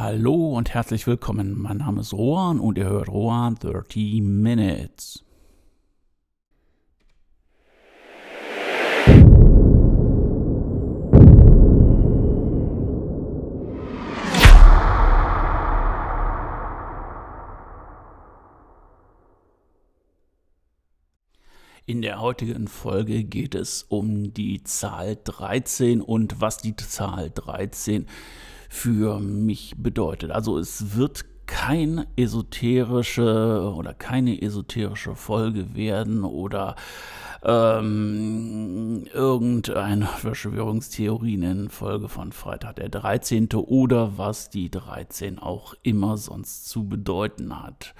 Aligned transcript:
Hallo 0.00 0.56
und 0.56 0.74
herzlich 0.74 1.08
willkommen. 1.08 1.60
Mein 1.60 1.78
Name 1.78 2.02
ist 2.02 2.12
Rohan 2.12 2.60
und 2.60 2.78
ihr 2.78 2.84
hört 2.84 3.08
Rohan 3.08 3.56
30 3.56 4.22
Minutes. 4.22 5.24
In 21.86 22.02
der 22.02 22.20
heutigen 22.20 22.68
Folge 22.68 23.24
geht 23.24 23.56
es 23.56 23.82
um 23.82 24.32
die 24.32 24.62
Zahl 24.62 25.18
13 25.24 26.00
und 26.00 26.40
was 26.40 26.58
die 26.58 26.76
Zahl 26.76 27.32
13 27.34 28.06
für 28.68 29.18
mich 29.20 29.74
bedeutet. 29.76 30.30
Also 30.30 30.58
es 30.58 30.96
wird 30.96 31.24
kein 31.46 32.06
esoterische 32.16 33.72
oder 33.74 33.94
keine 33.94 34.40
esoterische 34.40 35.14
Folge 35.14 35.74
werden 35.74 36.22
oder 36.22 36.76
ähm, 37.42 39.06
irgendeine 39.14 40.06
Verschwörungstheorie 40.06 41.34
in 41.34 41.70
Folge 41.70 42.08
von 42.08 42.32
Freitag 42.32 42.76
der 42.76 42.90
13. 42.90 43.48
oder 43.54 44.18
was 44.18 44.50
die 44.50 44.70
13 44.70 45.38
auch 45.38 45.74
immer 45.82 46.16
sonst 46.18 46.68
zu 46.68 46.86
bedeuten 46.88 47.62
hat. 47.62 47.94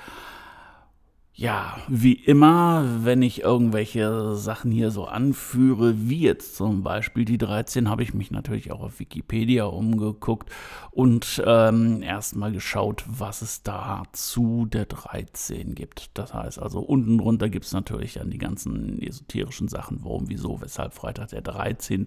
Ja, 1.41 1.77
wie 1.87 2.15
immer, 2.15 2.84
wenn 3.05 3.23
ich 3.23 3.42
irgendwelche 3.42 4.34
Sachen 4.34 4.73
hier 4.73 4.91
so 4.91 5.05
anführe, 5.05 5.95
wie 6.09 6.23
jetzt 6.23 6.56
zum 6.56 6.83
Beispiel 6.83 7.24
die 7.24 7.38
13, 7.38 7.88
habe 7.88 8.02
ich 8.02 8.12
mich 8.12 8.33
natürlich 8.33 8.73
auch 8.73 8.80
auf 8.80 8.98
Wikipedia 8.98 9.66
umgeguckt 9.66 10.51
und 10.91 11.41
ähm, 11.46 12.02
erstmal 12.02 12.51
geschaut, 12.51 13.05
was 13.06 13.43
es 13.43 13.62
da 13.62 14.02
zu 14.10 14.66
der 14.66 14.87
13 14.87 15.77
gibt. 15.77 16.10
Das 16.18 16.35
heißt 16.35 16.59
also, 16.59 16.80
unten 16.80 17.18
drunter 17.18 17.49
gibt 17.49 17.66
es 17.66 17.73
natürlich 17.73 18.15
dann 18.15 18.30
die 18.30 18.38
ganzen 18.38 19.01
esoterischen 19.01 19.68
Sachen, 19.68 20.01
warum, 20.02 20.29
wieso, 20.29 20.60
weshalb 20.60 20.93
Freitag 20.93 21.29
der 21.29 21.43
13. 21.43 22.07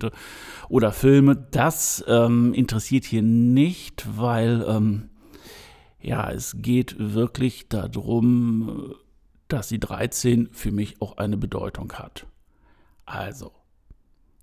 oder 0.67 0.92
Filme. 0.92 1.38
Das 1.52 2.03
ähm, 2.05 2.53
interessiert 2.53 3.05
hier 3.05 3.22
nicht, 3.22 4.05
weil 4.14 4.66
ähm, 4.67 5.09
ja, 6.02 6.30
es 6.31 6.58
geht 6.59 6.98
wirklich 7.00 7.70
darum, 7.70 8.94
dass 9.53 9.67
die 9.67 9.80
13 9.80 10.49
für 10.52 10.71
mich 10.71 11.02
auch 11.02 11.17
eine 11.17 11.38
Bedeutung 11.38 11.91
hat. 11.94 12.25
Also, 13.05 13.52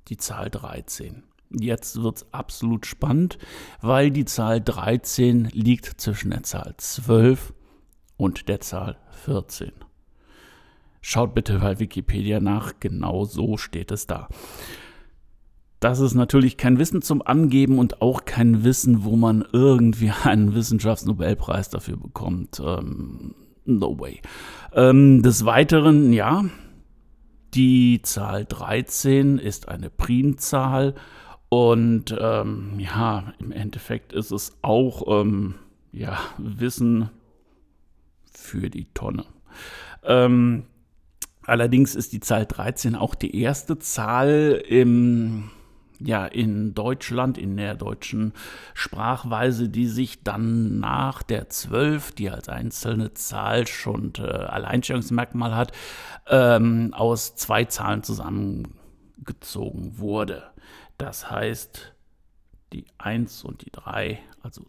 die 0.09 0.17
Zahl 0.17 0.50
13. 0.50 1.23
Jetzt 1.50 2.03
wird 2.03 2.19
es 2.19 2.33
absolut 2.33 2.84
spannend, 2.84 3.39
weil 3.81 4.11
die 4.11 4.27
Zahl 4.27 4.61
13 4.61 5.47
liegt 5.47 6.00
zwischen 6.00 6.31
der 6.31 6.42
Zahl 6.42 6.75
12 6.77 7.55
und 8.19 8.48
der 8.48 8.61
Zahl 8.61 8.98
14. 9.25 9.73
Schaut 11.00 11.34
bitte 11.34 11.61
bei 11.61 11.78
Wikipedia 11.78 12.41
nach, 12.41 12.75
genau 12.81 13.25
so 13.25 13.56
steht 13.56 13.91
es 13.91 14.06
da. 14.06 14.28
Das 15.81 16.00
ist 16.00 16.15
natürlich 16.15 16.56
kein 16.56 16.78
Wissen 16.78 17.03
zum 17.03 17.22
Angeben 17.22 17.78
und 17.78 18.03
auch 18.03 18.25
kein 18.25 18.65
Wissen, 18.65 19.05
wo 19.05 19.17
man 19.17 19.45
irgendwie 19.53 20.11
einen 20.25 20.55
Wissenschaftsnobelpreis 20.55 21.70
dafür 21.70 21.97
bekommt. 21.97 22.61
Ähm, 22.62 23.34
No 23.69 23.99
way. 23.99 24.21
Ähm, 24.73 25.23
des 25.23 25.45
Weiteren, 25.45 26.13
ja, 26.13 26.45
die 27.55 28.01
Zahl 28.03 28.47
13 28.47 29.39
ist 29.39 29.69
eine 29.69 29.91
Primzahl 29.91 30.95
und 31.51 32.17
ähm, 32.19 32.75
ja, 32.79 33.35
im 33.39 33.53
Endeffekt 33.53 34.13
ist 34.13 34.31
es 34.31 34.57
auch 34.63 35.21
ähm, 35.21 35.57
ja, 35.93 36.19
Wissen 36.39 37.11
für 38.33 38.71
die 38.71 38.87
Tonne. 38.95 39.27
Ähm, 40.03 40.65
allerdings 41.43 41.95
ist 41.95 42.13
die 42.13 42.21
Zahl 42.21 42.47
13 42.47 42.95
auch 42.95 43.15
die 43.15 43.39
erste 43.39 43.78
Zahl 43.78 44.62
im 44.67 45.51
ja, 46.00 46.26
in 46.26 46.75
Deutschland, 46.75 47.38
in 47.38 47.56
der 47.56 47.75
deutschen 47.75 48.32
Sprachweise, 48.75 49.69
die 49.69 49.86
sich 49.86 50.22
dann 50.22 50.78
nach 50.78 51.22
der 51.22 51.48
12, 51.48 52.12
die 52.12 52.31
als 52.31 52.48
einzelne 52.48 53.14
Zahl 53.14 53.66
schon 53.66 54.12
äh, 54.19 54.22
Alleinstellungsmerkmal 54.22 55.54
hat, 55.54 55.72
ähm, 56.28 56.94
aus 56.94 57.34
zwei 57.34 57.64
Zahlen 57.64 58.03
zusammengezogen 58.03 59.98
wurde. 59.98 60.44
Das 60.98 61.31
heißt, 61.31 61.94
die 62.72 62.86
1 62.98 63.44
und 63.44 63.65
die 63.65 63.70
3, 63.72 64.20
also 64.42 64.66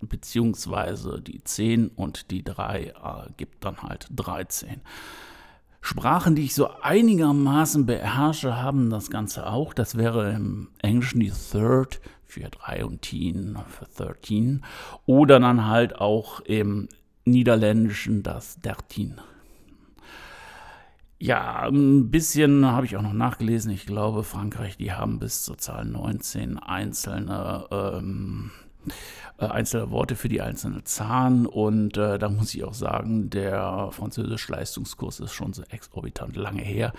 beziehungsweise 0.00 1.20
die 1.20 1.42
10 1.42 1.88
und 1.88 2.30
die 2.30 2.42
3 2.44 2.82
äh, 2.82 2.92
gibt 3.36 3.64
dann 3.64 3.82
halt 3.82 4.08
13. 4.14 4.82
Sprachen, 5.86 6.34
die 6.34 6.42
ich 6.42 6.54
so 6.54 6.68
einigermaßen 6.82 7.86
beherrsche, 7.86 8.56
haben 8.56 8.90
das 8.90 9.08
Ganze 9.08 9.46
auch. 9.46 9.72
Das 9.72 9.96
wäre 9.96 10.32
im 10.32 10.68
Englischen 10.82 11.20
die 11.20 11.30
Third 11.30 12.00
für 12.24 12.50
3 12.50 12.84
und 12.84 13.02
Teen 13.02 13.56
für 13.68 13.86
13. 14.04 14.64
Oder 15.06 15.38
dann 15.38 15.66
halt 15.66 16.00
auch 16.00 16.40
im 16.40 16.88
Niederländischen 17.24 18.24
das 18.24 18.60
Dertin. 18.60 19.20
Ja, 21.20 21.68
ein 21.68 22.10
bisschen 22.10 22.66
habe 22.66 22.86
ich 22.86 22.96
auch 22.96 23.02
noch 23.02 23.12
nachgelesen. 23.12 23.70
Ich 23.70 23.86
glaube, 23.86 24.24
Frankreich, 24.24 24.76
die 24.76 24.90
haben 24.90 25.20
bis 25.20 25.44
zur 25.44 25.56
Zahl 25.56 25.84
19 25.84 26.58
einzelne 26.58 27.64
ähm, 27.70 28.50
äh, 28.60 28.65
einzelne 29.38 29.90
Worte 29.90 30.16
für 30.16 30.28
die 30.28 30.40
einzelnen 30.40 30.84
Zahlen. 30.84 31.46
Und 31.46 31.96
äh, 31.96 32.18
da 32.18 32.28
muss 32.28 32.54
ich 32.54 32.64
auch 32.64 32.74
sagen, 32.74 33.30
der 33.30 33.88
französische 33.92 34.52
Leistungskurs 34.52 35.20
ist 35.20 35.32
schon 35.32 35.52
so 35.52 35.62
exorbitant 35.64 36.36
lange 36.36 36.62
her. 36.62 36.92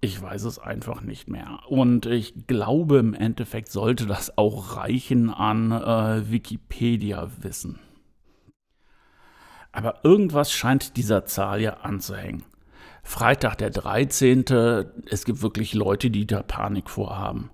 Ich 0.00 0.20
weiß 0.20 0.44
es 0.44 0.58
einfach 0.58 1.00
nicht 1.00 1.28
mehr. 1.28 1.60
Und 1.68 2.06
ich 2.06 2.46
glaube, 2.46 2.98
im 2.98 3.14
Endeffekt 3.14 3.72
sollte 3.72 4.06
das 4.06 4.36
auch 4.36 4.76
reichen 4.76 5.30
an 5.30 5.72
äh, 5.72 6.30
Wikipedia-Wissen. 6.30 7.78
Aber 9.72 10.04
irgendwas 10.04 10.52
scheint 10.52 10.96
dieser 10.96 11.26
Zahl 11.26 11.60
ja 11.60 11.78
anzuhängen. 11.78 12.44
Freitag 13.02 13.58
der 13.58 13.70
13. 13.70 14.44
Es 15.08 15.24
gibt 15.24 15.42
wirklich 15.42 15.74
Leute, 15.74 16.10
die 16.10 16.26
da 16.26 16.42
Panik 16.42 16.90
vorhaben. 16.90 17.50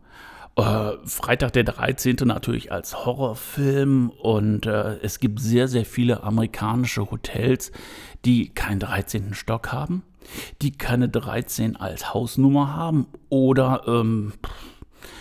Äh, 0.56 0.92
Freitag 1.06 1.54
der 1.54 1.64
13. 1.64 2.16
natürlich 2.24 2.72
als 2.72 3.06
Horrorfilm 3.06 4.10
und 4.10 4.66
äh, 4.66 4.98
es 4.98 5.18
gibt 5.18 5.40
sehr, 5.40 5.66
sehr 5.66 5.86
viele 5.86 6.22
amerikanische 6.22 7.10
Hotels, 7.10 7.72
die 8.26 8.50
keinen 8.50 8.80
13. 8.80 9.32
Stock 9.32 9.72
haben, 9.72 10.02
die 10.60 10.72
keine 10.72 11.08
13 11.08 11.76
als 11.76 12.12
Hausnummer 12.12 12.74
haben 12.74 13.06
oder 13.30 13.84
ähm, 13.86 14.34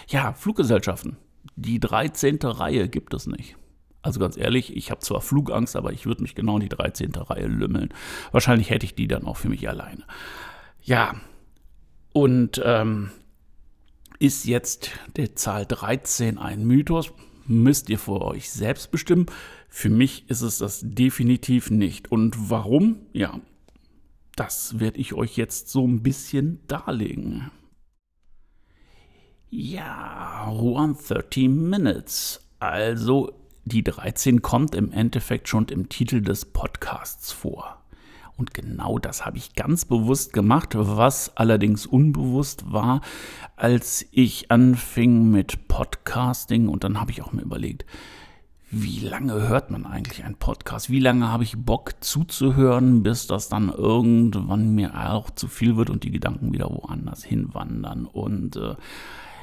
ja, 0.07 0.33
Fluggesellschaften. 0.33 1.15
Die 1.55 1.79
13. 1.79 2.39
Reihe 2.43 2.89
gibt 2.89 3.13
es 3.13 3.25
nicht. 3.25 3.55
Also 4.01 4.19
ganz 4.19 4.35
ehrlich, 4.35 4.75
ich 4.75 4.91
habe 4.91 4.99
zwar 4.99 5.21
Flugangst, 5.21 5.77
aber 5.77 5.93
ich 5.93 6.05
würde 6.05 6.23
mich 6.23 6.35
genau 6.35 6.55
in 6.55 6.61
die 6.61 6.69
13. 6.69 7.13
Reihe 7.15 7.47
lümmeln. 7.47 7.93
Wahrscheinlich 8.31 8.69
hätte 8.69 8.85
ich 8.85 8.95
die 8.95 9.07
dann 9.07 9.25
auch 9.25 9.37
für 9.37 9.49
mich 9.49 9.69
alleine. 9.69 10.03
Ja, 10.81 11.15
und 12.11 12.61
ähm, 12.65 13.11
ist 14.21 14.45
jetzt 14.45 14.91
die 15.17 15.33
Zahl 15.33 15.65
13 15.65 16.37
ein 16.37 16.63
Mythos? 16.63 17.11
Müsst 17.47 17.89
ihr 17.89 17.97
vor 17.97 18.21
euch 18.21 18.51
selbst 18.51 18.91
bestimmen. 18.91 19.25
Für 19.67 19.89
mich 19.89 20.29
ist 20.29 20.41
es 20.41 20.59
das 20.59 20.81
definitiv 20.83 21.71
nicht. 21.71 22.11
Und 22.11 22.51
warum? 22.51 22.97
Ja, 23.13 23.39
das 24.35 24.79
werde 24.79 24.99
ich 24.99 25.13
euch 25.13 25.37
jetzt 25.37 25.69
so 25.69 25.87
ein 25.87 26.03
bisschen 26.03 26.59
darlegen. 26.67 27.49
Ja, 29.49 30.45
130 30.49 31.49
Minutes. 31.49 32.47
Also 32.59 33.33
die 33.65 33.83
13 33.83 34.43
kommt 34.43 34.75
im 34.75 34.91
Endeffekt 34.91 35.49
schon 35.49 35.65
im 35.69 35.89
Titel 35.89 36.21
des 36.21 36.45
Podcasts 36.45 37.31
vor. 37.31 37.80
Und 38.41 38.55
genau 38.55 38.97
das 38.97 39.23
habe 39.23 39.37
ich 39.37 39.53
ganz 39.53 39.85
bewusst 39.85 40.33
gemacht, 40.33 40.69
was 40.73 41.37
allerdings 41.37 41.85
unbewusst 41.85 42.71
war, 42.71 43.01
als 43.55 44.03
ich 44.09 44.49
anfing 44.49 45.29
mit 45.29 45.67
Podcasting. 45.67 46.67
Und 46.67 46.83
dann 46.83 46.99
habe 46.99 47.11
ich 47.11 47.21
auch 47.21 47.33
mir 47.33 47.43
überlegt, 47.43 47.85
wie 48.71 48.99
lange 48.99 49.47
hört 49.47 49.69
man 49.69 49.85
eigentlich 49.85 50.23
einen 50.23 50.37
Podcast? 50.37 50.89
Wie 50.89 50.99
lange 50.99 51.27
habe 51.27 51.43
ich 51.43 51.55
Bock 51.55 52.03
zuzuhören, 52.03 53.03
bis 53.03 53.27
das 53.27 53.47
dann 53.47 53.69
irgendwann 53.69 54.73
mir 54.73 55.11
auch 55.11 55.29
zu 55.29 55.47
viel 55.47 55.77
wird 55.77 55.91
und 55.91 56.03
die 56.03 56.09
Gedanken 56.09 56.51
wieder 56.51 56.71
woanders 56.71 57.23
hinwandern? 57.23 58.07
Und 58.07 58.55
äh, 58.55 58.73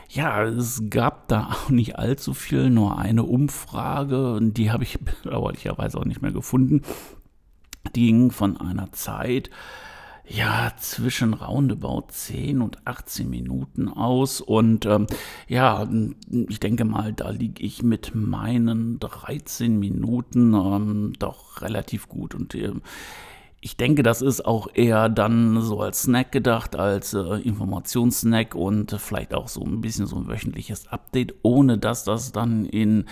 ja, 0.08 0.42
es 0.42 0.82
gab 0.90 1.28
da 1.28 1.50
auch 1.52 1.70
nicht 1.70 2.00
allzu 2.00 2.34
viel, 2.34 2.68
nur 2.68 2.98
eine 2.98 3.22
Umfrage, 3.22 4.40
die 4.42 4.72
habe 4.72 4.82
ich 4.82 4.98
bedauerlicherweise 5.22 5.98
auch 5.98 6.04
nicht 6.04 6.20
mehr 6.20 6.32
gefunden. 6.32 6.82
Die 7.94 8.06
ging 8.06 8.30
von 8.30 8.56
einer 8.56 8.92
Zeit, 8.92 9.50
ja, 10.30 10.72
zwischen 10.76 11.32
roundabout 11.32 12.08
10 12.10 12.60
und 12.60 12.86
18 12.86 13.28
Minuten 13.28 13.88
aus. 13.88 14.40
Und 14.40 14.84
ähm, 14.84 15.06
ja, 15.48 15.88
ich 16.48 16.60
denke 16.60 16.84
mal, 16.84 17.12
da 17.12 17.30
liege 17.30 17.62
ich 17.62 17.82
mit 17.82 18.14
meinen 18.14 18.98
13 19.00 19.78
Minuten 19.78 20.52
ähm, 20.54 21.12
doch 21.18 21.62
relativ 21.62 22.08
gut. 22.08 22.34
Und 22.34 22.54
äh, 22.54 22.72
ich 23.60 23.76
denke, 23.76 24.02
das 24.02 24.22
ist 24.22 24.44
auch 24.44 24.68
eher 24.74 25.08
dann 25.08 25.62
so 25.62 25.80
als 25.80 26.02
Snack 26.02 26.30
gedacht, 26.30 26.76
als 26.76 27.14
äh, 27.14 27.40
Informationssnack 27.40 28.54
und 28.54 28.92
vielleicht 28.92 29.34
auch 29.34 29.48
so 29.48 29.64
ein 29.64 29.80
bisschen 29.80 30.06
so 30.06 30.16
ein 30.16 30.28
wöchentliches 30.28 30.88
Update, 30.88 31.34
ohne 31.42 31.78
dass 31.78 32.04
das 32.04 32.32
dann 32.32 32.66
in 32.66 33.06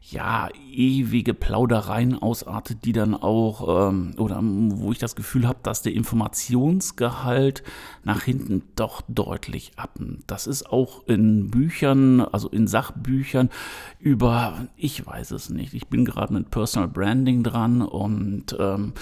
ja, 0.00 0.48
ewige 0.72 1.34
Plaudereien 1.34 2.20
ausartet, 2.20 2.84
die 2.84 2.92
dann 2.92 3.14
auch, 3.14 3.90
ähm, 3.90 4.14
oder 4.16 4.40
wo 4.42 4.92
ich 4.92 4.98
das 4.98 5.16
Gefühl 5.16 5.46
habe, 5.46 5.58
dass 5.62 5.82
der 5.82 5.92
Informationsgehalt 5.92 7.62
nach 8.04 8.22
hinten 8.22 8.62
doch 8.74 9.02
deutlich 9.08 9.72
abnimmt. 9.76 10.24
Das 10.26 10.46
ist 10.46 10.70
auch 10.70 11.06
in 11.06 11.50
Büchern, 11.50 12.20
also 12.20 12.48
in 12.48 12.66
Sachbüchern 12.66 13.50
über, 13.98 14.68
ich 14.76 15.04
weiß 15.04 15.32
es 15.32 15.50
nicht, 15.50 15.74
ich 15.74 15.88
bin 15.88 16.04
gerade 16.04 16.32
mit 16.32 16.50
Personal 16.50 16.88
Branding 16.88 17.42
dran 17.42 17.82
und 17.82 18.56
ähm, 18.58 18.94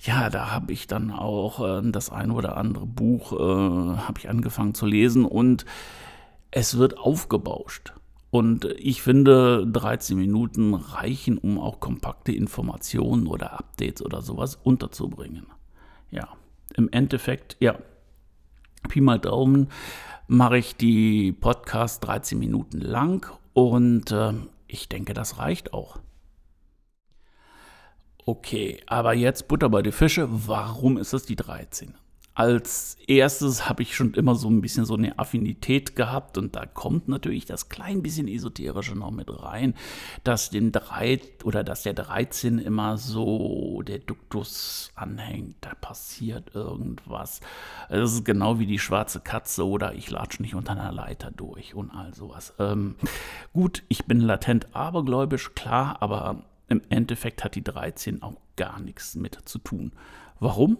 ja, 0.00 0.30
da 0.30 0.50
habe 0.50 0.72
ich 0.72 0.86
dann 0.86 1.10
auch 1.10 1.60
äh, 1.60 1.90
das 1.90 2.10
ein 2.10 2.30
oder 2.30 2.56
andere 2.56 2.86
Buch, 2.86 3.32
äh, 3.32 3.98
habe 3.98 4.18
ich 4.18 4.30
angefangen 4.30 4.74
zu 4.74 4.86
lesen 4.86 5.24
und 5.24 5.66
es 6.50 6.78
wird 6.78 6.96
aufgebauscht. 6.98 7.92
Und 8.34 8.64
ich 8.78 9.00
finde, 9.00 9.64
13 9.64 10.18
Minuten 10.18 10.74
reichen, 10.74 11.38
um 11.38 11.56
auch 11.56 11.78
kompakte 11.78 12.32
Informationen 12.32 13.28
oder 13.28 13.52
Updates 13.52 14.04
oder 14.04 14.22
sowas 14.22 14.56
unterzubringen. 14.56 15.46
Ja, 16.10 16.26
im 16.74 16.88
Endeffekt, 16.90 17.56
ja, 17.60 17.78
Pi 18.88 19.00
mal 19.00 19.20
Daumen 19.20 19.68
mache 20.26 20.58
ich 20.58 20.74
die 20.74 21.30
Podcast 21.30 22.04
13 22.04 22.36
Minuten 22.36 22.80
lang 22.80 23.24
und 23.52 24.10
äh, 24.10 24.32
ich 24.66 24.88
denke, 24.88 25.14
das 25.14 25.38
reicht 25.38 25.72
auch. 25.72 26.00
Okay, 28.26 28.82
aber 28.88 29.14
jetzt 29.14 29.46
Butter 29.46 29.68
bei 29.68 29.82
die 29.82 29.92
Fische. 29.92 30.26
Warum 30.28 30.98
ist 30.98 31.12
es 31.12 31.24
die 31.24 31.36
13? 31.36 31.94
Als 32.36 32.96
erstes 33.06 33.68
habe 33.68 33.82
ich 33.82 33.94
schon 33.94 34.12
immer 34.14 34.34
so 34.34 34.48
ein 34.48 34.60
bisschen 34.60 34.84
so 34.84 34.94
eine 34.94 35.20
Affinität 35.20 35.94
gehabt 35.94 36.36
und 36.36 36.56
da 36.56 36.66
kommt 36.66 37.06
natürlich 37.06 37.44
das 37.44 37.68
klein 37.68 38.02
bisschen 38.02 38.26
esoterische 38.26 38.96
noch 38.96 39.12
mit 39.12 39.30
rein, 39.30 39.74
dass 40.24 40.50
den 40.50 40.72
drei 40.72 41.20
oder 41.44 41.62
dass 41.62 41.84
der 41.84 41.94
13 41.94 42.58
immer 42.58 42.98
so 42.98 43.82
der 43.82 44.00
Duktus 44.00 44.90
anhängt, 44.96 45.58
da 45.60 45.74
passiert 45.76 46.56
irgendwas. 46.56 47.40
Es 47.88 48.14
ist 48.14 48.24
genau 48.24 48.58
wie 48.58 48.66
die 48.66 48.80
schwarze 48.80 49.20
Katze 49.20 49.64
oder 49.64 49.94
ich 49.94 50.10
latsche 50.10 50.42
nicht 50.42 50.56
unter 50.56 50.72
einer 50.72 50.90
Leiter 50.90 51.30
durch 51.30 51.76
und 51.76 51.92
all 51.92 52.14
sowas. 52.14 52.52
Ähm, 52.58 52.96
gut, 53.52 53.84
ich 53.88 54.06
bin 54.06 54.18
latent 54.18 54.74
abergläubisch, 54.74 55.54
klar, 55.54 55.98
aber 56.00 56.42
im 56.68 56.82
Endeffekt 56.88 57.44
hat 57.44 57.54
die 57.54 57.62
13 57.62 58.22
auch 58.22 58.38
gar 58.56 58.80
nichts 58.80 59.14
mit 59.14 59.38
zu 59.44 59.58
tun. 59.58 59.92
Warum? 60.40 60.78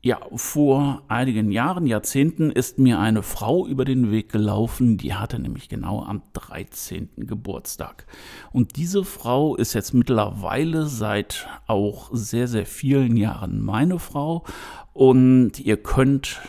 Ja, 0.00 0.20
vor 0.36 1.02
einigen 1.08 1.50
Jahren, 1.50 1.84
Jahrzehnten 1.84 2.52
ist 2.52 2.78
mir 2.78 3.00
eine 3.00 3.24
Frau 3.24 3.66
über 3.66 3.84
den 3.84 4.12
Weg 4.12 4.30
gelaufen, 4.30 4.96
die 4.96 5.14
hatte 5.14 5.40
nämlich 5.40 5.68
genau 5.68 6.04
am 6.04 6.22
13. 6.34 7.08
Geburtstag. 7.16 8.06
Und 8.52 8.76
diese 8.76 9.04
Frau 9.04 9.56
ist 9.56 9.72
jetzt 9.72 9.94
mittlerweile 9.94 10.86
seit 10.86 11.48
auch 11.66 12.10
sehr, 12.12 12.46
sehr 12.46 12.64
vielen 12.64 13.16
Jahren 13.16 13.60
meine 13.60 13.98
Frau. 13.98 14.44
Und 14.92 15.58
ihr 15.58 15.78
könnt 15.78 16.42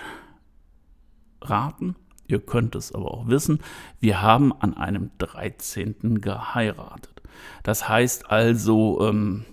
raten, 1.42 1.96
ihr 2.28 2.42
könnt 2.42 2.76
es 2.76 2.94
aber 2.94 3.12
auch 3.12 3.30
wissen, 3.30 3.62
wir 4.00 4.22
haben 4.22 4.54
an 4.54 4.78
einem 4.78 5.10
13. 5.18 6.22
geheiratet. 6.22 7.24
Das 7.64 7.90
heißt 7.90 8.30
also, 8.30 9.08
ähm, 9.10 9.46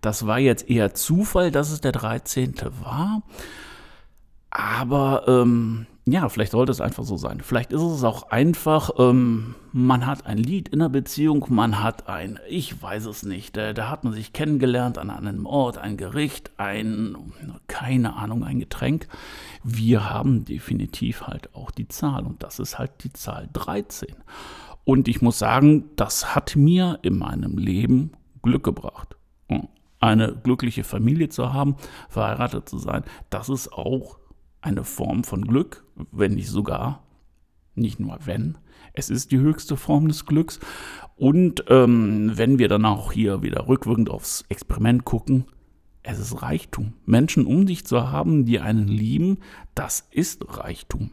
das 0.00 0.26
war 0.26 0.38
jetzt 0.38 0.68
eher 0.68 0.94
Zufall, 0.94 1.50
dass 1.50 1.70
es 1.70 1.80
der 1.80 1.92
13. 1.92 2.54
war. 2.82 3.22
Aber 4.50 5.24
ähm, 5.28 5.86
ja, 6.06 6.28
vielleicht 6.28 6.52
sollte 6.52 6.72
es 6.72 6.80
einfach 6.80 7.04
so 7.04 7.16
sein. 7.16 7.40
Vielleicht 7.40 7.72
ist 7.72 7.82
es 7.82 8.02
auch 8.02 8.30
einfach, 8.30 8.90
ähm, 8.98 9.54
man 9.72 10.06
hat 10.06 10.26
ein 10.26 10.38
Lied 10.38 10.68
in 10.68 10.80
der 10.80 10.88
Beziehung, 10.88 11.46
man 11.50 11.82
hat 11.82 12.08
ein, 12.08 12.40
ich 12.48 12.82
weiß 12.82 13.04
es 13.06 13.22
nicht, 13.22 13.56
da, 13.56 13.72
da, 13.72 13.88
hat 13.88 14.02
man 14.02 14.12
sich 14.12 14.32
kennengelernt 14.32 14.98
an 14.98 15.10
einem 15.10 15.46
Ort, 15.46 15.78
ein 15.78 15.96
Gericht, 15.96 16.50
ein, 16.56 17.16
keine 17.68 18.16
Ahnung, 18.16 18.42
ein 18.42 18.58
Getränk. 18.58 19.06
Wir 19.62 20.10
haben 20.10 20.44
definitiv 20.44 21.28
halt 21.28 21.54
auch 21.54 21.70
die 21.70 21.86
Zahl 21.86 22.24
und 22.24 22.42
das 22.42 22.58
ist 22.58 22.78
halt 22.78 23.04
die 23.04 23.12
Zahl 23.12 23.48
13. 23.52 24.16
Und 24.84 25.06
ich 25.06 25.22
muss 25.22 25.38
sagen, 25.38 25.90
das 25.94 26.34
hat 26.34 26.56
mir 26.56 26.98
in 27.02 27.18
meinem 27.18 27.56
Leben 27.56 28.12
Glück 28.42 28.64
gebracht 28.64 29.16
eine 30.00 30.34
glückliche 30.42 30.84
Familie 30.84 31.28
zu 31.28 31.52
haben, 31.52 31.76
verheiratet 32.08 32.68
zu 32.68 32.78
sein, 32.78 33.04
das 33.28 33.48
ist 33.48 33.72
auch 33.72 34.18
eine 34.60 34.84
Form 34.84 35.24
von 35.24 35.42
Glück, 35.46 35.84
wenn 36.10 36.34
nicht 36.34 36.48
sogar, 36.48 37.02
nicht 37.74 38.00
nur 38.00 38.18
wenn, 38.24 38.58
es 38.92 39.10
ist 39.10 39.30
die 39.30 39.38
höchste 39.38 39.76
Form 39.76 40.08
des 40.08 40.26
Glücks. 40.26 40.58
Und 41.16 41.64
ähm, 41.68 42.32
wenn 42.34 42.58
wir 42.58 42.68
dann 42.68 42.84
auch 42.84 43.12
hier 43.12 43.42
wieder 43.42 43.68
rückwirkend 43.68 44.10
aufs 44.10 44.44
Experiment 44.48 45.04
gucken, 45.04 45.44
es 46.02 46.18
ist 46.18 46.42
Reichtum. 46.42 46.94
Menschen 47.04 47.46
um 47.46 47.66
dich 47.66 47.84
zu 47.84 48.10
haben, 48.10 48.46
die 48.46 48.58
einen 48.58 48.88
lieben, 48.88 49.38
das 49.74 50.08
ist 50.10 50.58
Reichtum. 50.58 51.10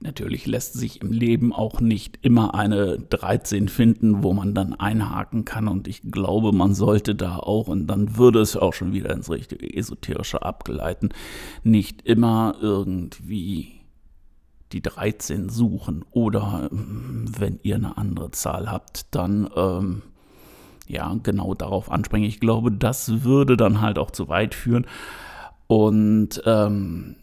Natürlich 0.00 0.46
lässt 0.46 0.74
sich 0.74 1.00
im 1.00 1.10
Leben 1.10 1.54
auch 1.54 1.80
nicht 1.80 2.18
immer 2.20 2.54
eine 2.54 2.98
13 2.98 3.68
finden, 3.68 4.22
wo 4.22 4.34
man 4.34 4.52
dann 4.52 4.74
einhaken 4.74 5.46
kann. 5.46 5.68
Und 5.68 5.88
ich 5.88 6.02
glaube, 6.10 6.52
man 6.52 6.74
sollte 6.74 7.14
da 7.14 7.36
auch, 7.38 7.68
und 7.68 7.86
dann 7.86 8.18
würde 8.18 8.40
es 8.40 8.58
auch 8.58 8.74
schon 8.74 8.92
wieder 8.92 9.10
ins 9.10 9.30
richtige 9.30 9.74
Esoterische 9.74 10.42
abgeleiten, 10.42 11.08
nicht 11.64 12.02
immer 12.02 12.56
irgendwie 12.60 13.72
die 14.72 14.82
13 14.82 15.48
suchen. 15.48 16.04
Oder 16.10 16.68
ähm, 16.70 17.24
wenn 17.38 17.58
ihr 17.62 17.76
eine 17.76 17.96
andere 17.96 18.30
Zahl 18.32 18.70
habt, 18.70 19.14
dann 19.14 19.48
ähm, 19.56 20.02
ja 20.86 21.16
genau 21.22 21.54
darauf 21.54 21.90
anspringen. 21.90 22.28
Ich 22.28 22.40
glaube, 22.40 22.70
das 22.70 23.24
würde 23.24 23.56
dann 23.56 23.80
halt 23.80 23.98
auch 23.98 24.10
zu 24.10 24.28
weit 24.28 24.54
führen. 24.54 24.86
Und 25.68 26.42
ähm, 26.44 27.16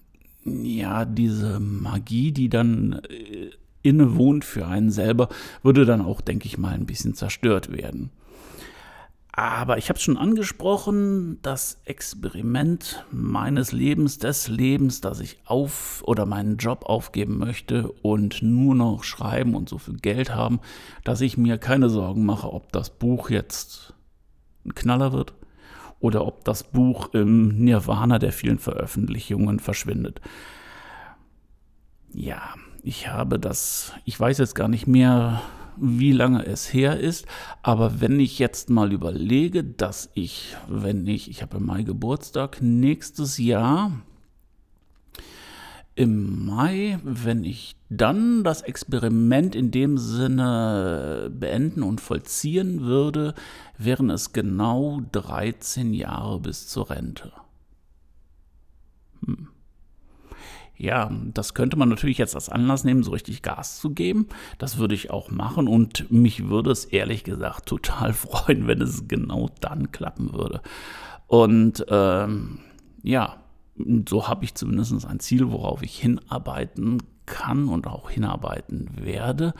ja, 0.46 1.06
diese 1.06 1.60
Magie, 1.60 2.32
die 2.32 2.50
dann 2.50 3.02
äh, 3.10 3.52
innewohnt 3.82 4.46
für 4.46 4.68
einen 4.68 4.90
selber, 4.90 5.30
würde 5.62 5.86
dann 5.86 6.02
auch, 6.02 6.22
denke 6.22 6.48
ich 6.48 6.58
mal, 6.58 6.74
ein 6.74 6.86
bisschen 6.86 7.14
zerstört 7.14 7.72
werden. 7.72 8.12
Aber 9.36 9.80
ich 9.80 9.90
habe 9.90 9.98
es 9.98 10.04
schon 10.04 10.18
angesprochen, 10.18 11.40
das 11.42 11.82
Experiment 11.86 13.04
meines 13.10 13.72
Lebens, 13.72 14.20
des 14.20 14.48
Lebens, 14.48 15.02
dass 15.02 15.20
ich 15.20 15.40
auf 15.46 16.04
oder 16.06 16.28
meinen 16.28 16.58
Job 16.58 16.86
aufgeben 16.86 17.40
möchte 17.40 17.92
und 18.04 18.44
nur 18.44 18.76
noch 18.76 19.04
schreiben 19.04 19.56
und 19.56 19.70
so 19.70 19.80
viel 19.80 19.98
Geld 19.98 20.36
haben, 20.36 20.60
dass 21.04 21.20
ich 21.22 21.36
mir 21.36 21.58
keine 21.58 21.90
Sorgen 21.90 22.26
mache, 22.26 22.54
ob 22.54 22.72
das 22.72 22.92
Buch 22.92 23.32
jetzt 23.32 23.96
ein 24.66 24.76
Knaller 24.76 25.14
wird 25.14 25.34
oder 26.04 26.28
ob 26.28 26.44
das 26.44 26.66
Buch 26.66 27.14
im 27.14 27.64
Nirvana 27.64 28.20
der 28.20 28.34
vielen 28.34 28.60
Veröffentlichungen 28.60 29.60
verschwindet. 29.60 30.20
Ja, 32.14 32.42
ich 32.84 33.08
habe 33.08 33.40
das, 33.40 33.94
ich 34.04 34.20
weiß 34.20 34.38
jetzt 34.40 34.54
gar 34.54 34.68
nicht 34.68 34.86
mehr, 34.86 35.42
wie 35.78 36.12
lange 36.12 36.46
es 36.46 36.74
her 36.74 37.00
ist, 37.00 37.26
aber 37.62 38.02
wenn 38.02 38.20
ich 38.20 38.38
jetzt 38.38 38.70
mal 38.70 38.92
überlege, 38.92 39.64
dass 39.64 40.10
ich, 40.14 40.58
wenn 40.68 41.08
ich, 41.08 41.30
ich 41.30 41.42
habe 41.42 41.58
im 41.58 41.66
Mai 41.66 41.84
Geburtstag, 41.84 42.62
nächstes 42.62 43.38
Jahr 43.38 43.94
im 45.96 46.46
Mai, 46.46 47.00
wenn 47.04 47.44
ich 47.44 47.76
dann 47.90 48.44
das 48.44 48.62
Experiment 48.62 49.56
in 49.56 49.70
dem 49.72 49.98
Sinne 49.98 51.32
beenden 51.32 51.84
und 51.84 52.02
vollziehen 52.02 52.82
würde, 52.82 53.36
wären 53.78 54.10
es 54.10 54.34
genau 54.34 55.02
13 55.12 55.94
Jahre 55.94 56.40
bis 56.40 56.68
zur 56.68 56.90
Rente. 56.90 57.32
Hm. 59.26 59.50
Ja, 60.76 61.12
das 61.34 61.54
könnte 61.54 61.78
man 61.78 61.90
natürlich 61.90 62.18
jetzt 62.18 62.34
als 62.34 62.50
Anlass 62.50 62.84
nehmen, 62.84 63.04
so 63.04 63.12
richtig 63.12 63.44
Gas 63.44 63.80
zu 63.80 63.92
geben. 63.92 64.28
Das 64.58 64.80
würde 64.80 64.96
ich 64.96 65.12
auch 65.12 65.30
machen 65.30 65.68
und 65.68 66.12
mich 66.12 66.50
würde 66.50 66.72
es 66.72 66.86
ehrlich 66.86 67.24
gesagt 67.24 67.68
total 67.68 68.14
freuen, 68.14 68.68
wenn 68.68 68.82
es 68.82 69.08
genau 69.08 69.50
dann 69.62 69.92
klappen 69.92 70.34
würde. 70.34 70.62
Und 71.28 71.86
ähm, 71.90 72.60
ja, 73.04 73.43
so 74.08 74.28
habe 74.28 74.46
ich 74.46 74.56
zumindest 74.56 75.06
ein 75.06 75.20
Ziel, 75.20 75.52
worauf 75.52 75.82
ich 75.82 76.00
hinarbeiten 76.00 77.02
kann 77.26 77.70
und 77.70 77.88
auch 77.88 78.10
hinarbeiten 78.10 78.90
werde. 79.04 79.54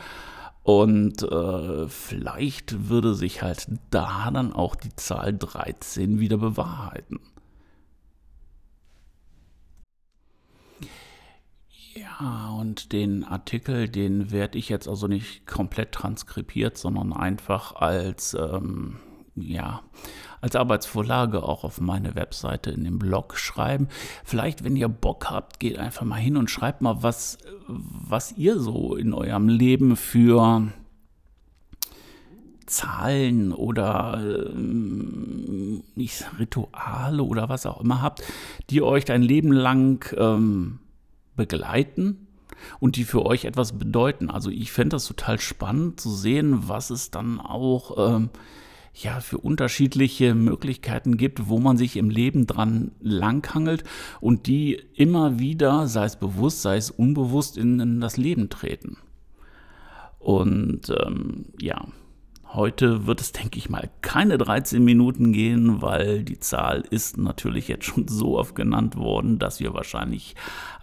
Und 0.62 1.22
äh, 1.22 1.88
vielleicht 1.88 2.88
würde 2.88 3.14
sich 3.14 3.42
halt 3.42 3.68
da 3.90 4.30
dann 4.30 4.52
auch 4.52 4.76
die 4.76 4.94
Zahl 4.96 5.34
13 5.34 6.20
wieder 6.20 6.38
bewahrheiten. 6.38 7.20
Ja, 11.94 12.50
und 12.58 12.92
den 12.92 13.24
Artikel, 13.24 13.88
den 13.88 14.30
werde 14.32 14.58
ich 14.58 14.68
jetzt 14.68 14.88
also 14.88 15.06
nicht 15.06 15.46
komplett 15.46 15.92
transkribiert, 15.92 16.76
sondern 16.78 17.12
einfach 17.12 17.74
als, 17.76 18.34
ähm, 18.34 18.96
ja, 19.36 19.82
als 20.44 20.56
Arbeitsvorlage 20.56 21.42
auch 21.42 21.64
auf 21.64 21.80
meine 21.80 22.16
Webseite 22.16 22.70
in 22.70 22.84
dem 22.84 22.98
Blog 22.98 23.38
schreiben. 23.38 23.88
Vielleicht, 24.24 24.62
wenn 24.62 24.76
ihr 24.76 24.88
Bock 24.88 25.30
habt, 25.30 25.58
geht 25.58 25.78
einfach 25.78 26.04
mal 26.04 26.16
hin 26.16 26.36
und 26.36 26.50
schreibt 26.50 26.82
mal, 26.82 27.02
was, 27.02 27.38
was 27.66 28.32
ihr 28.32 28.60
so 28.60 28.94
in 28.94 29.14
eurem 29.14 29.48
Leben 29.48 29.96
für 29.96 30.68
Zahlen 32.66 33.54
oder 33.54 34.20
ähm, 34.22 35.82
Rituale 36.38 37.22
oder 37.22 37.48
was 37.48 37.64
auch 37.64 37.80
immer 37.80 38.02
habt, 38.02 38.22
die 38.68 38.82
euch 38.82 39.10
ein 39.10 39.22
Leben 39.22 39.50
lang 39.50 40.04
ähm, 40.18 40.78
begleiten 41.36 42.26
und 42.80 42.96
die 42.96 43.04
für 43.04 43.24
euch 43.24 43.46
etwas 43.46 43.78
bedeuten. 43.78 44.28
Also 44.28 44.50
ich 44.50 44.72
fände 44.72 44.96
das 44.96 45.06
total 45.06 45.40
spannend 45.40 46.00
zu 46.00 46.10
sehen, 46.10 46.68
was 46.68 46.90
es 46.90 47.10
dann 47.10 47.40
auch 47.40 48.16
ähm, 48.16 48.28
ja, 48.94 49.20
für 49.20 49.38
unterschiedliche 49.38 50.34
Möglichkeiten 50.34 51.16
gibt, 51.16 51.48
wo 51.48 51.58
man 51.58 51.76
sich 51.76 51.96
im 51.96 52.10
Leben 52.10 52.46
dran 52.46 52.92
langhangelt 53.00 53.84
und 54.20 54.46
die 54.46 54.80
immer 54.94 55.38
wieder, 55.38 55.88
sei 55.88 56.04
es 56.04 56.16
bewusst, 56.16 56.62
sei 56.62 56.76
es 56.76 56.90
unbewusst, 56.90 57.58
in, 57.58 57.80
in 57.80 58.00
das 58.00 58.16
Leben 58.16 58.50
treten. 58.50 58.96
Und 60.18 60.90
ähm, 60.90 61.46
ja, 61.60 61.86
Heute 62.54 63.08
wird 63.08 63.20
es, 63.20 63.32
denke 63.32 63.58
ich 63.58 63.68
mal, 63.68 63.90
keine 64.00 64.38
13 64.38 64.84
Minuten 64.84 65.32
gehen, 65.32 65.82
weil 65.82 66.22
die 66.22 66.38
Zahl 66.38 66.84
ist 66.88 67.18
natürlich 67.18 67.66
jetzt 67.66 67.84
schon 67.84 68.06
so 68.06 68.38
oft 68.38 68.54
genannt 68.54 68.94
worden, 68.94 69.40
dass 69.40 69.58
wir 69.58 69.74
wahrscheinlich 69.74 70.36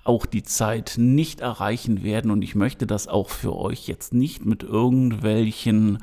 auch 0.03 0.25
die 0.25 0.43
Zeit 0.43 0.95
nicht 0.97 1.39
erreichen 1.39 2.03
werden. 2.03 2.29
Und 2.29 2.41
ich 2.41 2.55
möchte 2.55 2.85
das 2.85 3.07
auch 3.07 3.29
für 3.29 3.55
euch 3.55 3.87
jetzt 3.87 4.13
nicht 4.13 4.45
mit 4.45 4.63
irgendwelchen 4.63 5.99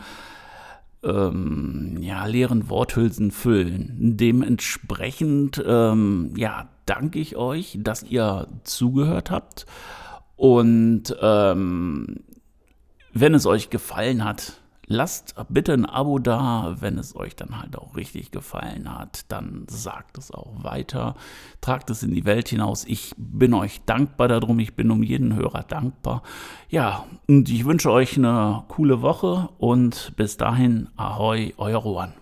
ähm, 1.02 1.98
ja, 2.00 2.26
leeren 2.26 2.68
Worthülsen 2.68 3.30
füllen. 3.30 4.16
Dementsprechend 4.16 5.62
ähm, 5.64 6.32
ja, 6.36 6.68
danke 6.86 7.18
ich 7.18 7.36
euch, 7.36 7.78
dass 7.80 8.02
ihr 8.02 8.48
zugehört 8.64 9.30
habt. 9.30 9.66
Und 10.36 11.16
ähm, 11.20 12.20
wenn 13.12 13.34
es 13.34 13.46
euch 13.46 13.70
gefallen 13.70 14.24
hat, 14.24 14.60
Lasst 14.90 15.34
bitte 15.50 15.74
ein 15.74 15.84
Abo 15.84 16.18
da, 16.18 16.76
wenn 16.80 16.96
es 16.96 17.14
euch 17.14 17.36
dann 17.36 17.60
halt 17.60 17.76
auch 17.76 17.94
richtig 17.94 18.30
gefallen 18.30 18.98
hat. 18.98 19.30
Dann 19.30 19.66
sagt 19.68 20.16
es 20.16 20.30
auch 20.30 20.64
weiter. 20.64 21.14
Tragt 21.60 21.90
es 21.90 22.02
in 22.02 22.14
die 22.14 22.24
Welt 22.24 22.48
hinaus. 22.48 22.86
Ich 22.86 23.14
bin 23.18 23.52
euch 23.52 23.82
dankbar 23.84 24.28
darum. 24.28 24.58
Ich 24.60 24.76
bin 24.76 24.90
um 24.90 25.02
jeden 25.02 25.36
Hörer 25.36 25.62
dankbar. 25.62 26.22
Ja, 26.70 27.04
und 27.28 27.50
ich 27.50 27.66
wünsche 27.66 27.90
euch 27.90 28.16
eine 28.16 28.64
coole 28.68 29.02
Woche 29.02 29.50
und 29.58 30.14
bis 30.16 30.38
dahin, 30.38 30.88
ahoi, 30.96 31.52
euer 31.58 31.78
Rohan. 31.78 32.14